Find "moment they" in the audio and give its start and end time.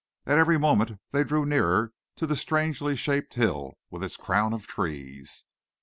0.57-1.23